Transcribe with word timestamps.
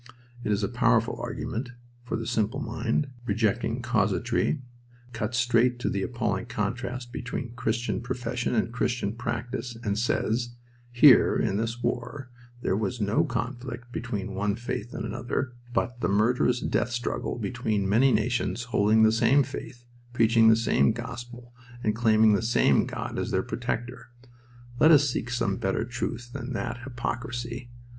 It 0.43 0.51
is 0.51 0.63
a 0.63 0.67
powerful 0.67 1.19
argument, 1.21 1.69
for 2.05 2.17
the 2.17 2.25
simple 2.25 2.59
mind, 2.59 3.05
rejecting 3.27 3.83
casuistry, 3.83 4.63
cuts 5.13 5.37
straight 5.37 5.77
to 5.77 5.91
the 5.91 6.01
appalling 6.01 6.47
contrast 6.47 7.13
between 7.13 7.53
Christian 7.53 8.01
profession 8.01 8.55
and 8.55 8.73
Christian 8.73 9.13
practice, 9.13 9.77
and 9.83 9.99
says: 9.99 10.55
"Here, 10.91 11.35
in 11.35 11.57
this 11.57 11.83
war, 11.83 12.31
there 12.63 12.75
was 12.75 12.99
no 12.99 13.23
conflict 13.23 13.91
between 13.91 14.33
one 14.33 14.55
faith 14.55 14.91
and 14.95 15.05
another, 15.05 15.53
but 15.71 15.97
a 16.03 16.07
murderous 16.07 16.61
death 16.61 16.89
struggle 16.89 17.37
between 17.37 17.87
many 17.87 18.11
nations 18.11 18.63
holding 18.63 19.03
the 19.03 19.11
same 19.11 19.43
faith, 19.43 19.85
preaching 20.13 20.47
the 20.47 20.55
same 20.55 20.93
gospel, 20.93 21.53
and 21.83 21.95
claiming 21.95 22.33
the 22.33 22.41
same 22.41 22.87
God 22.87 23.19
as 23.19 23.29
their 23.29 23.43
protector. 23.43 24.07
Let 24.79 24.89
us 24.89 25.07
seek 25.07 25.29
some 25.29 25.57
better 25.57 25.85
truth 25.85 26.31
than 26.33 26.53
that 26.53 26.85
hypocrisy! 26.85 27.69